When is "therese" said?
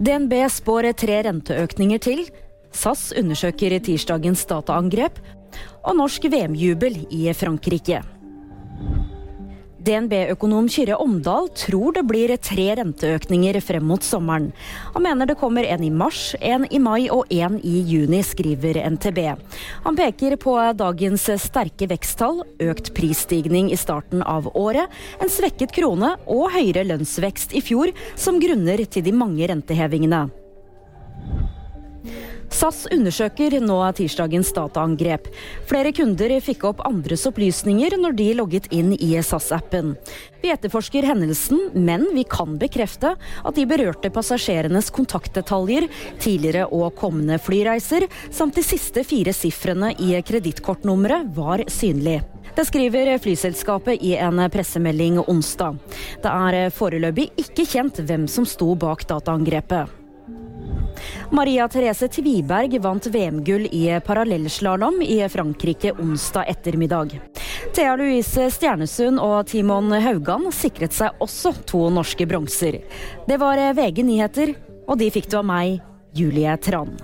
61.68-62.08